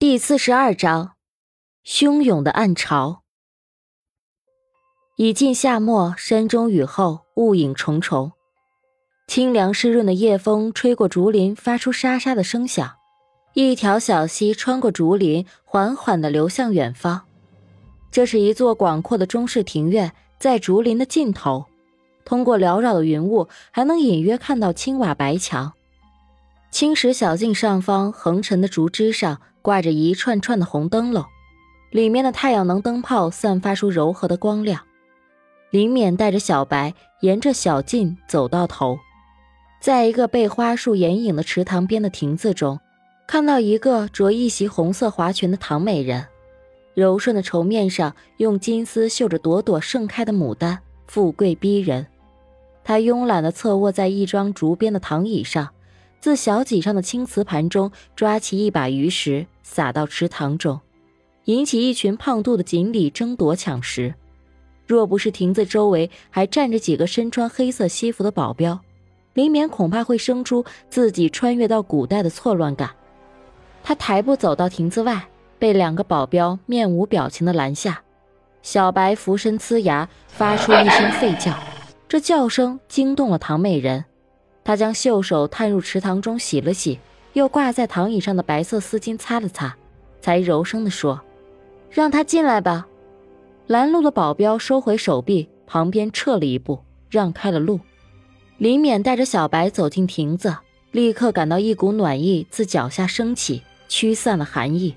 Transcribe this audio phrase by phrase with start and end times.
[0.00, 1.12] 第四十二章，
[1.84, 3.20] 汹涌的暗潮。
[5.16, 8.32] 已近夏末，山中雨后，雾影重重，
[9.26, 12.92] 清凉湿润的夜风吹过竹林，发出沙沙的声响。
[13.52, 17.26] 一条小溪穿过竹林，缓缓的流向远方。
[18.10, 21.66] 这是一座广阔的中式庭院，在竹林的尽头，
[22.24, 25.74] 通过缭绕的云雾，还能隐约看到青瓦白墙。
[26.70, 29.40] 青石小径上方，横陈的竹枝上。
[29.62, 31.22] 挂着一串串的红灯笼，
[31.90, 34.80] 里面的太阳能灯泡散发出柔和的光亮。
[35.70, 38.98] 林冕带着小白沿着小径走到头，
[39.78, 42.80] 在一个被花树掩影的池塘边的亭子中，
[43.26, 46.24] 看到一个着一袭红色华裙的唐美人，
[46.94, 52.06] 柔顺的绸面上用金丝绣着朵朵盛开的牡丹，富贵逼人。
[52.82, 55.68] 她慵懒地侧卧在一张竹编的躺椅上。
[56.20, 60.78] 自小几上的青瓷盘中抓起一把鱼食，撒到池塘中，
[61.46, 64.14] 引起一群胖肚的锦鲤争夺抢食。
[64.86, 68.78] 若不是亭子周围还站着几个身穿黑色西服的保镖，
[69.32, 72.90] 林勉恐怕会生出自己穿越到古代的错乱感。
[73.82, 75.26] 他抬步走到亭子外，
[75.58, 78.02] 被两个保镖面无表情的拦下。
[78.62, 81.58] 小白俯身呲牙，发出一声吠叫，
[82.06, 84.04] 这叫声惊动了唐美人。
[84.70, 87.00] 他将袖手探入池塘中洗了洗，
[87.32, 89.76] 又挂在躺椅上的白色丝巾擦了擦，
[90.20, 91.20] 才柔声地说
[91.90, 92.86] ：“让他进来吧。”
[93.66, 97.80] 拦路的保镖收回手臂，旁边撤了一步，让开了路。
[98.58, 100.56] 林冕带着小白走进亭子，
[100.92, 104.94] 立刻感到一股暖意自脚下升起，驱散了寒意。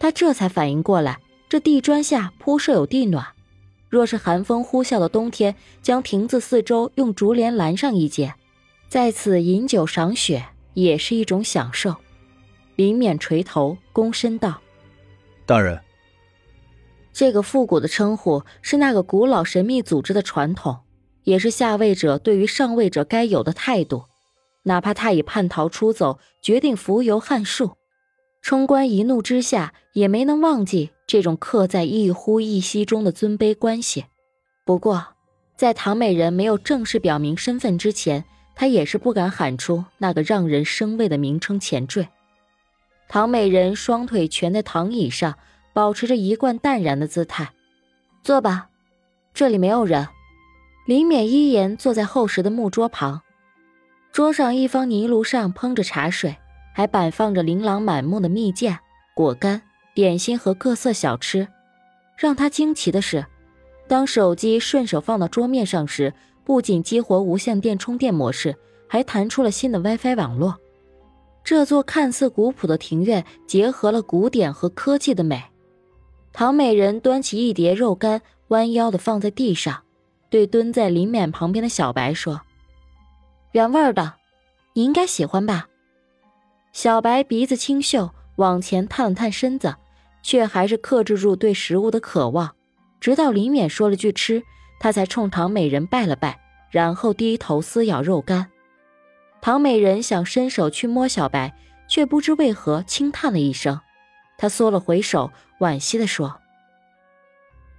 [0.00, 3.24] 他这才反应过来，这地砖下铺设有地暖，
[3.88, 8.34] 若是寒风呼啸的冬天，将亭子四周用竹帘拦上一截。
[8.94, 11.96] 在此饮酒赏雪也是一种享受。
[12.76, 14.60] 林冕垂头躬身道
[15.44, 15.80] ：“大人。”
[17.12, 20.78] 这个复古的称呼是那个古老神秘组织的传统，
[21.24, 24.04] 也是下位者对于上位者该有的态度。
[24.62, 27.72] 哪怕他已叛逃出走，决定浮游汉术，
[28.42, 34.04] 冲冠一怒之下也没能忘记这种刻在一呼一吸中的尊卑关系。
[34.64, 35.04] 不过，
[35.56, 38.24] 在唐美人没有正式表明身份之前。
[38.54, 42.08] 他也是不敢喊出那个让人生畏的名称前缀。
[43.08, 45.36] 唐美人双腿蜷在躺椅上，
[45.72, 47.50] 保持着一贯淡然的姿态。
[48.22, 48.68] 坐吧，
[49.34, 50.08] 这里没有人。
[50.86, 53.22] 林冕依言坐在厚实的木桌旁，
[54.12, 56.36] 桌上一方泥炉上烹着茶水，
[56.74, 58.78] 还摆放着琳琅满目的蜜饯、
[59.14, 59.62] 果干、
[59.94, 61.48] 点心和各色小吃。
[62.16, 63.26] 让他惊奇的是，
[63.88, 66.14] 当手机顺手放到桌面上时。
[66.44, 68.54] 不仅激活无线电充电模式，
[68.86, 70.58] 还弹出了新的 WiFi 网络。
[71.42, 75.42] 这座看似古朴的庭院结合了古典和科技的美。
[76.32, 79.82] 唐美人端起一碟肉干，弯腰的放在地上，
[80.30, 82.40] 对蹲在林冕旁边的小白说
[83.52, 84.14] ：“原味的，
[84.72, 85.68] 你应该喜欢吧？”
[86.72, 89.76] 小白鼻子清秀，往前探了探身子，
[90.22, 92.54] 却还是克制住对食物的渴望，
[93.00, 94.42] 直到林冕说了句“吃”。
[94.78, 96.38] 他才冲唐美人拜了拜，
[96.70, 98.50] 然后低头撕咬肉干。
[99.40, 101.54] 唐美人想伸手去摸小白，
[101.88, 103.80] 却不知为何轻叹了一声。
[104.36, 105.30] 他缩了回手，
[105.60, 106.40] 惋惜地说：“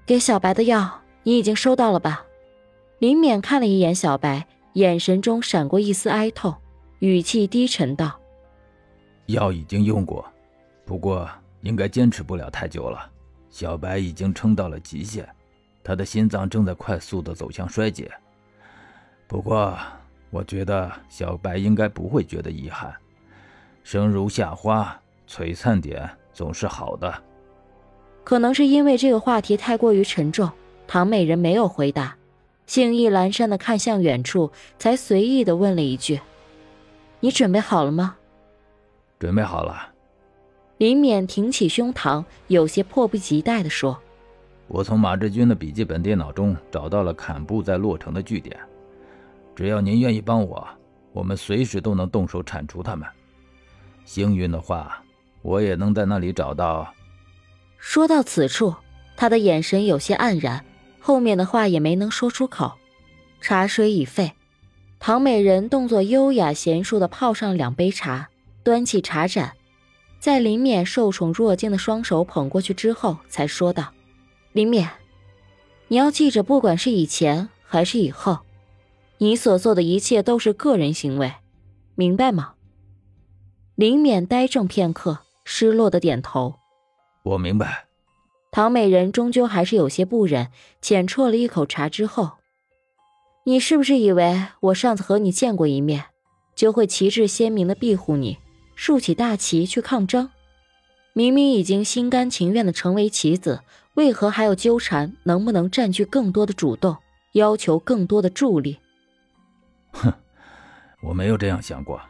[0.05, 2.25] 给小白的药，你已经收到了吧？”
[2.99, 6.55] 林冕看了一眼小白，眼神中闪过一丝哀痛，
[6.99, 8.19] 语气低沉道
[9.27, 10.25] ：“药已经用过，
[10.85, 11.29] 不过
[11.61, 13.11] 应该坚持不了太久了。
[13.49, 15.27] 小白已经撑到了极限。”
[15.85, 18.11] 他的心脏正在快速的走向衰竭，
[19.27, 19.77] 不过
[20.31, 22.91] 我觉得小白应该不会觉得遗憾。
[23.83, 27.13] 生如夏花，璀璨点总是好的。
[28.23, 30.51] 可能是因为这个话题太过于沉重，
[30.87, 32.17] 唐美人没有回答，
[32.65, 36.19] 兴意阑珊的看向远处，才随意的问了一句
[37.21, 38.15] ：“你准备好了吗
[39.19, 39.93] ？”“准备好了。”
[40.79, 44.01] 林冕挺起胸膛，有些迫不及待的说。
[44.67, 48.57] 我从马志军的笔记本电脑中找到了坎布在洛城的据点，
[49.55, 50.67] 只要您愿意帮我，
[51.13, 53.07] 我们随时都能动手铲除他们。
[54.05, 55.03] 幸运的话，
[55.41, 56.91] 我也能在那里找到。
[57.77, 58.73] 说到此处，
[59.15, 60.65] 他的眼神有些黯然，
[60.99, 62.73] 后面的话也没能说出口。
[63.41, 64.33] 茶水已沸，
[64.99, 68.29] 唐美人动作优雅娴熟地泡上两杯茶，
[68.63, 69.53] 端起茶盏，
[70.19, 73.91] 在林冕受宠若惊的双手捧过去之后，才说道。
[74.55, 74.89] 林冕，
[75.89, 78.39] 你要记着，不管是以前还是以后，
[79.17, 81.33] 你所做的一切都是个人行为，
[81.93, 82.53] 明白吗？
[83.75, 86.55] 林冕呆怔片刻，失落的点头
[87.23, 87.87] ：“我明白。”
[88.49, 90.47] 唐美人终究还是有些不忍，
[90.81, 92.31] 浅啜了一口茶之后
[93.43, 96.05] ：“你是不是以为我上次和你见过一面，
[96.55, 98.37] 就会旗帜鲜明的庇护你，
[98.73, 100.29] 竖起大旗去抗争？
[101.11, 103.59] 明明已经心甘情愿的成为棋子，
[103.95, 105.13] 为何还要纠缠？
[105.23, 106.95] 能不能占据更多的主动，
[107.33, 108.79] 要求更多的助力？”
[109.91, 110.13] 哼，
[111.01, 112.01] 我没有这样想过。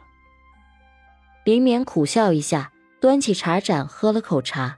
[1.44, 4.76] 林冕苦笑一下，端起茶盏喝了口茶。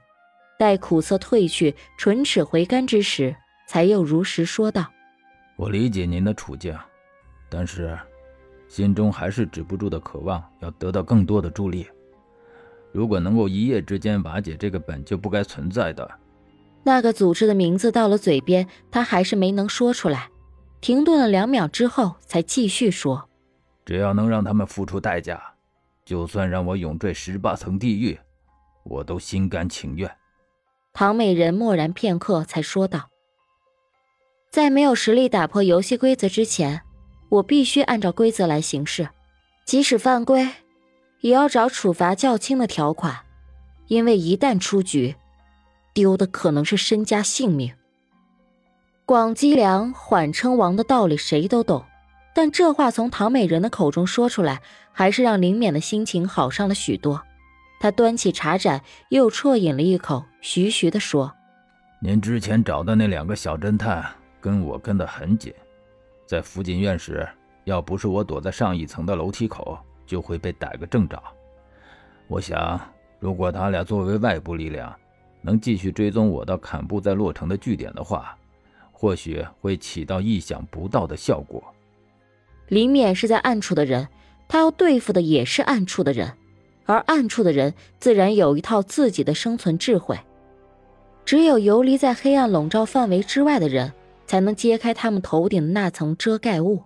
[0.59, 3.35] 待苦涩褪去，唇齿回甘之时，
[3.65, 4.85] 才又如实说道
[5.55, 6.77] ：“我理解您的处境，
[7.49, 7.97] 但是
[8.67, 11.87] 心中还是止不住的渴望要得到更多的助力。
[12.91, 16.11] 如果能够一夜之间瓦解这个本就不该存在的
[16.83, 20.29] 那个组织的名字，到了嘴边，他还是没能说出来。
[20.81, 23.29] 停顿了两秒之后，才继续说：
[23.85, 25.41] 只要能让他们付出代价，
[26.05, 28.17] 就算让我永坠十八层地狱，
[28.83, 30.09] 我都心甘情愿。”
[30.93, 33.09] 唐美人默然片刻，才说道
[34.49, 36.81] ：“在没有实力打破游戏规则之前，
[37.29, 39.09] 我必须按照规则来行事，
[39.65, 40.49] 即使犯规，
[41.21, 43.19] 也要找处罚较轻的条款，
[43.87, 45.15] 因为一旦出局，
[45.93, 47.73] 丢的可能是身家性命。
[49.05, 51.83] 广积粮，缓称王的道理谁都懂，
[52.35, 57.23] 但这话从唐美人的口中说出来，还是让林冕的心情好上了许多。”
[57.81, 61.33] 他端起茶盏，又啜饮了一口，徐徐地说
[62.03, 64.05] ：“您之前找的那两个小侦探
[64.41, 65.53] 跟我跟得很紧，
[66.25, 67.25] 在福锦院时，
[67.63, 71.17] 要不是我躲在上一层的楼梯口，就会被逮个正着。
[72.27, 72.79] 我想，
[73.17, 74.93] 如果他俩作为外部力量，
[75.41, 78.37] 能继续追踪我到坎布在洛城的据点的话，
[78.91, 81.63] 或许会起到意想不到的效果。”
[82.67, 84.07] 林冕是在暗处的人，
[84.47, 86.33] 他要对付的也是暗处的人。
[86.85, 90.17] 而暗处的人自然有一套自己的生存智慧，
[91.23, 93.93] 只有游离在黑暗笼罩范围之外的人，
[94.25, 96.81] 才能揭开他们头顶的那层遮盖物。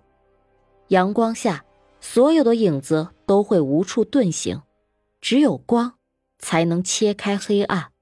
[0.88, 1.64] 阳光下，
[2.02, 4.60] 所有的影子都会无处遁形，
[5.22, 5.94] 只有光，
[6.38, 7.93] 才能切开黑暗。